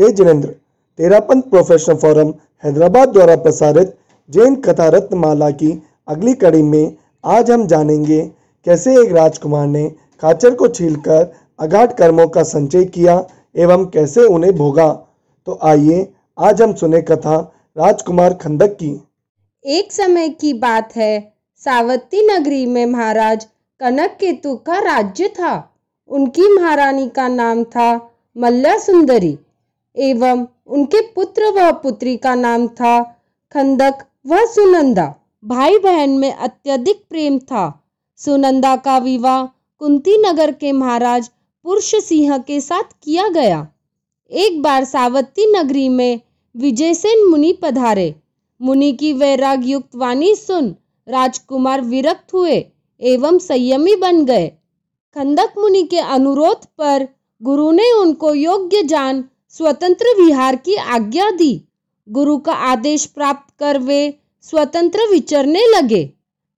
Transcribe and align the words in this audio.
जय 0.00 0.12
Jinendra. 0.12 0.48
Terapanth 0.98 1.42
professional 1.42 1.96
forum 1.96 2.28
Hyderabad 2.64 3.08
द्वारा 3.08 3.34
प्रसारित 3.36 3.88
जैन 4.30 4.54
कथा 4.56 4.86
रत्नमाला 4.88 5.50
की 5.52 5.70
अगली 6.08 6.32
कड़ी 6.34 6.62
में 6.62 6.96
आज 7.24 7.50
हम 7.50 7.66
जानेंगे 7.66 8.20
कैसे 8.66 8.94
एक 9.00 9.12
राजकुमार 9.12 9.66
ने 9.66 9.82
खाचर 10.22 10.54
को 10.54 10.68
छीलकर 10.68 11.26
अगाध 11.58 11.92
कर्मों 11.92 12.26
का 12.28 12.42
संचय 12.42 12.84
किया 12.86 13.16
एवं 13.56 13.84
कैसे 13.86 14.24
उन्हें 14.26 14.54
भोगा। 14.56 14.88
तो 15.46 15.58
आइए, 15.62 16.08
आज 16.38 16.62
हम 16.62 16.72
सुने 16.74 17.02
कथा 17.02 17.36
राजकुमार 17.76 18.34
खंडक 18.34 18.72
की। 18.72 18.90
एक 19.64 19.92
समय 19.92 20.28
की 20.30 20.52
बात 20.54 20.96
है। 20.96 21.12
सावती 21.62 22.26
नगरी 22.26 22.64
में 22.66 22.86
महाराज 22.86 23.46
कनक 23.80 24.16
केतु 24.20 24.56
का 24.56 24.78
राज्य 24.80 25.28
था। 25.28 25.52
उनकी 26.10 26.48
महारानी 26.54 27.08
का 27.08 27.28
नाम 27.28 27.64
था 27.66 27.88
मल्ला 28.36 28.76
सुंदरी। 28.78 29.38
एवं 29.96 30.46
उनके 30.66 31.00
पुत्र 31.12 31.50
व 31.50 31.70
पुत्री 31.72 32.16
का 32.16 32.34
नाम 32.34 32.66
था 32.68 33.00
खंदक 33.54 34.04
व 34.26 34.46
सुनंदा। 34.46 35.14
भाई 35.44 35.78
बहन 35.78 36.10
में 36.10 36.32
अत्यधिक 36.32 37.04
प्रेम 37.10 37.38
था। 37.38 37.64
सुनंदा 38.18 38.76
का 38.76 38.98
विवाह 38.98 39.44
कुंती 39.80 40.16
नगर 40.18 40.52
के 40.52 40.72
महाराज 40.72 41.30
पुरुष 41.64 41.94
सिंह 42.04 42.38
के 42.38 42.60
साथ 42.60 42.92
किया 43.02 43.28
गया। 43.28 43.66
एक 44.30 44.60
बार 44.62 44.84
सावती 44.84 45.46
नगरी 45.52 45.88
में 45.88 46.20
विजयसेन 46.54 47.26
मुनि 47.30 47.52
पधारे। 47.52 48.14
मुनि 48.60 48.92
की 48.92 49.12
वैराग 49.12 49.66
युक्त 49.66 49.96
वाणी 49.96 50.34
सुन 50.34 50.74
राजकुमार 51.08 51.80
विरक्त 51.80 52.34
हुए 52.34 52.56
एवं 53.00 53.38
संयमी 53.38 53.94
बन 53.96 54.24
गए। 54.24 54.46
खंदक 55.16 55.58
मुनि 55.58 55.82
के 55.82 55.98
अनुरोध 55.98 56.66
पर 56.78 57.08
गुरु 57.42 57.70
ने 57.72 57.90
उनको 57.92 58.34
योग्य 58.34 58.82
जान 58.82 59.24
स्वतंत्र 59.50 60.22
विहार 60.22 60.56
की 60.56 60.74
आज्ञा 60.74 61.30
दी। 61.30 61.68
गुरु 62.08 62.38
का 62.38 62.52
आदेश 62.52 63.06
प्राप्त 63.06 63.54
कर 63.58 63.78
वे 63.78 64.18
स्वतंत्र 64.40 65.10
विचरने 65.10 65.60
लगे। 65.76 66.12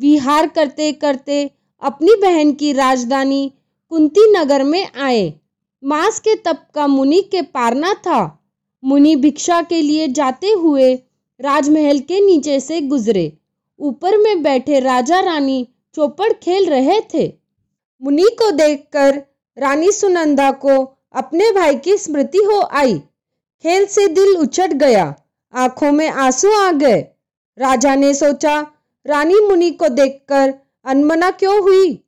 विहार 0.00 0.46
करते 0.46 0.92
करते 0.92 1.50
अपनी 1.82 2.14
बहन 2.14 2.52
की 2.52 2.72
राजधानी 2.72 3.52
कुंती 3.88 4.30
नगर 4.38 4.64
में 4.64 4.88
आए। 5.00 5.34
मास 5.84 6.20
के 6.20 6.34
तप 6.34 6.66
का 6.74 6.86
मुनि 6.86 7.20
के 7.22 7.42
पारना 7.42 7.94
था। 7.94 8.44
मुनि 8.84 9.16
भिक्षा 9.16 9.62
के 9.62 9.82
लिए 9.82 10.08
जाते 10.08 10.50
हुए 10.50 10.94
राजमहल 11.40 11.98
के 11.98 12.20
नीचे 12.20 12.60
से 12.60 12.80
गुजरे। 12.80 13.32
ऊपर 13.78 14.16
में 14.16 14.42
बैठे 14.42 14.80
राजा 14.80 15.20
रानी 15.20 15.68
चौपड़ 15.94 16.32
खेल 16.32 16.66
रहे 16.66 17.00
थे। 17.14 17.32
मुनि 18.02 18.22
को 18.22 18.50
देखकर 18.50 19.22
रानी 19.58 19.92
सुनंदा 19.92 20.50
को 20.50 20.97
अपने 21.12 21.50
भाई 21.50 21.76
की 21.76 21.98
स्मृति 21.98 22.38
हो 22.38 22.68
आई। 22.72 22.98
खेल 23.62 23.86
से 23.86 24.08
दिल 24.08 24.36
उछट 24.36 24.72
गया। 24.72 25.14
आँखों 25.54 25.92
में 25.92 26.08
आँसू 26.08 26.52
आ 26.52 26.72
गए। 26.72 27.00
राजा 27.58 27.94
ने 27.94 28.14
सोचा, 28.14 28.66
रानी 29.06 29.34
मुनि 29.34 29.70
को 29.70 29.88
देखकर 29.88 30.54
अनमना 30.84 31.30
क्यों 31.30 31.60
हुई? 31.60 32.04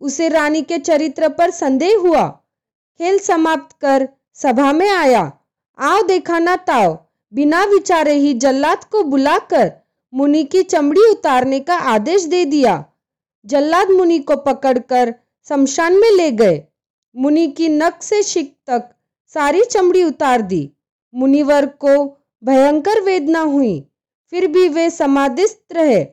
उसे 0.00 0.28
रानी 0.28 0.62
के 0.62 0.78
चरित्र 0.78 1.28
पर 1.28 1.50
संदेह 1.50 1.98
हुआ। 1.98 2.28
खेल 2.98 3.18
समाप्त 3.18 3.76
कर 3.80 4.08
सभा 4.34 4.72
में 4.72 4.90
आया। 4.90 5.32
आओ 5.78 6.02
देखा 6.02 6.38
ना 6.38 6.56
ताओ। 6.56 6.98
बिना 7.34 7.64
विचारे 7.64 8.12
ही 8.12 8.34
जल्लाद 8.34 8.84
को 8.84 9.02
बुलाकर 9.02 9.72
मुनि 10.14 10.44
की 10.44 10.62
चमड़ी 10.62 11.10
उतारने 11.10 11.60
का 11.60 11.76
आदेश 11.76 12.24
दे 12.24 12.44
दिया। 12.44 12.84
जल्लाद 13.46 13.90
मुनि 13.90 14.18
को 14.18 14.36
पकड़कर 14.36 15.14
शमशान 15.48 15.92
में 15.92 16.10
ले 16.10 16.30
गए। 16.30 16.62
मुनि 17.16 17.46
की 17.46 17.68
नक 17.68 18.02
से 18.02 18.22
शिक 18.22 18.56
तक 18.66 18.90
सारी 19.26 19.64
चमड़ी 19.64 20.04
उतार 20.04 20.42
दी। 20.42 20.70
मुनिवर 21.14 21.66
को 21.66 22.18
भयंकर 22.44 23.00
वेदना 23.00 23.40
हुई। 23.40 23.86
फिर 24.30 24.46
भी 24.46 24.68
वे 24.68 24.90
समाधिस्थ 24.90 25.62
रहे। 25.72 26.06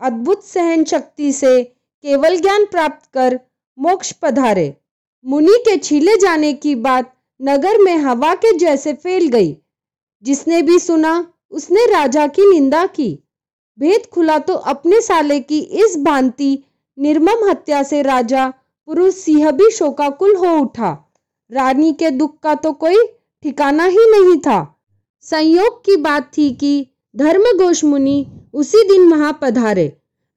अद्भुत 0.00 0.44
सहन 0.44 0.84
शक्ति 0.84 1.32
से 1.32 1.64
केवल 2.02 2.40
ज्ञान 2.40 2.64
प्राप्त 2.64 3.10
कर 3.14 3.40
मोक्ष 3.78 4.12
पधारे। 4.12 4.76
मुनि 5.24 5.52
के 5.52 5.76
छीले 5.76 6.16
जाने 6.16 6.52
की 6.52 6.74
बात 6.74 7.14
नगर 7.42 7.78
में 7.78 7.96
हवा 7.96 8.34
के 8.34 8.58
जैसे 8.58 8.92
फैल 8.92 9.28
गई। 9.28 9.56
जिसने 10.22 10.62
भी 10.62 10.78
सुना, 10.78 11.32
उसने 11.50 11.86
राजा 11.86 12.26
की 12.26 12.50
निंदा 12.50 12.86
की। 12.86 13.18
भेद 13.78 14.06
खुला 14.12 14.38
तो 14.38 14.54
अपने 14.54 15.00
साले 15.00 15.40
की 15.40 15.60
इस 15.60 15.98
भांति 15.98 16.64
निर्मम 16.98 17.50
हत्या 17.50 17.82
से 17.82 18.02
राजा 18.02 18.52
पुरुष 18.88 19.14
सिंह 19.14 19.50
भी 19.50 19.70
शोकाकुल 19.70 20.34
हो 20.36 20.56
उठा। 20.58 20.90
रानी 21.50 21.92
के 21.92 22.10
दुख 22.10 22.38
का 22.42 22.54
तो 22.56 22.72
कोई 22.74 22.96
ठिकाना 23.44 23.84
ही 23.86 24.10
नहीं 24.10 24.38
था। 24.40 24.58
संयोग 25.24 25.80
की 25.84 25.96
बात 25.98 26.30
थी 26.36 26.50
कि 26.52 26.86
धर्मघोष 27.14 27.84
मुनि 27.84 28.26
उसी 28.54 28.82
दिन 28.88 29.10
वहाँ 29.12 29.38
पधारे। 29.42 29.86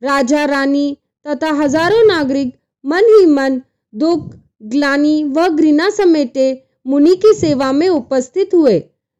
राजा, 0.02 0.44
रानी 0.46 0.98
तथा 1.26 1.52
हज़ारों 1.54 2.06
नागरिक 2.06 2.54
मन 2.86 3.06
ही 3.10 3.26
मन 3.26 3.62
दुख, 3.94 4.30
ग्लानी 4.64 5.24
व 5.26 5.48
घृणा 5.50 5.90
समेटे 5.90 6.48
मुनि 6.86 7.16
की 7.16 7.34
सेवा 7.34 7.72
में 7.72 7.88
उपस्थित 7.90 8.54
हुए। 8.54 8.78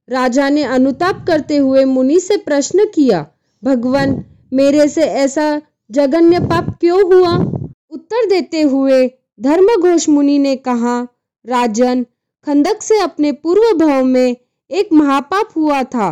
राजा 0.08 0.50
ने 0.50 0.64
अनुताप 0.66 1.24
करते 1.28 1.58
हुए 1.58 1.84
मुनि 1.86 2.20
से 2.20 2.38
प्रश्न 2.40 2.86
किया, 2.86 3.26
भगवान, 3.64 4.24
मेरे 4.54 4.88
से 4.88 5.02
ऐसा 5.02 5.62
जघन्य 5.90 6.40
पाप 6.42 6.70
क्यों 6.82 7.02
हुआ? 7.14 7.38
उत्तर 8.14 8.26
देते 8.30 8.62
हुए 8.62 9.08
धर्मघोष 9.42 10.08
मुनि 10.10 10.38
ने 10.40 10.56
कहा, 10.56 11.02
राजन 11.46 12.04
खंदक 12.48 12.82
से 12.82 13.00
अपने 13.00 13.32
पूर्व 13.32 13.78
भाव 13.78 14.04
में 14.04 14.36
एक 14.72 14.90
महापाप 14.94 15.50
हुआ 15.56 15.82
था। 15.84 16.10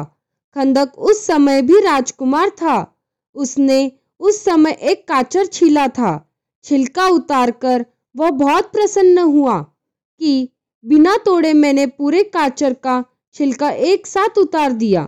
खंदक 0.56 0.98
उस 1.00 1.26
समय 1.26 1.62
भी 1.62 1.80
राजकुमार 1.80 2.50
था। 2.50 2.78
उसने 3.36 3.92
उस 4.20 4.44
समय 4.44 4.72
एक 4.72 5.08
काचर 5.08 5.46
छीला 5.46 5.88
था। 5.88 6.14
छिलका 6.64 7.08
उतारकर 7.08 7.86
वह 8.16 8.30
बहुत 8.30 8.72
प्रसन्न 8.72 9.18
हुआ 9.18 9.60
कि 10.22 10.50
बिना 10.86 11.16
तोड़े 11.18 11.54
मैंने 11.54 11.86
पूरे 11.88 12.24
काचर 12.24 12.74
का 12.74 13.04
छिलका 13.34 13.70
एक 13.70 14.08
साथ 14.08 14.38
उतार 14.38 14.72
दिया। 14.72 15.08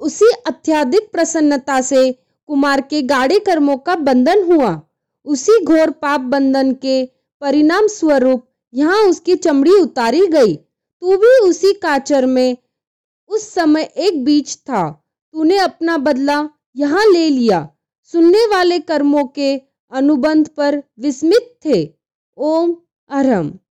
उसी 0.00 0.30
अत्याधिक 0.46 1.10
प्रसन्नता 1.12 1.80
से 1.80 2.12
कुमार 2.48 2.80
के 2.80 3.02
गाढ़े 3.02 3.38
कर्मों 3.38 3.76
का 3.78 3.96
बंधन 3.96 4.44
हुआ। 4.52 4.80
उसी 5.24 5.64
घोर 5.64 5.90
पाप 5.90 6.20
बंधन 6.20 6.72
के 6.72 7.04
परिणाम 7.40 7.86
स्वरूप 7.86 8.48
यहाँ 8.74 9.02
उसकी 9.02 9.34
चमड़ी 9.36 9.72
उतारी 9.72 10.26
गई। 10.26 10.56
तू 10.56 11.16
भी 11.16 11.38
उसी 11.48 11.72
काचर 11.72 12.26
में 12.26 12.56
उस 13.28 13.54
समय 13.54 13.82
एक 13.82 14.24
बीच 14.24 14.56
था। 14.56 14.90
तूने 15.32 15.58
अपना 15.58 15.96
बदला 15.96 16.48
यहाँ 16.76 17.06
ले 17.06 17.28
लिया। 17.28 17.68
सुनने 18.04 18.46
वाले 18.46 18.78
कर्मों 18.78 19.24
के 19.24 19.56
अनुबंध 19.92 20.48
पर 20.48 20.82
विस्मित 20.98 21.54
थे। 21.64 21.94
ओम 22.36 22.76
अरहम। 23.10 23.60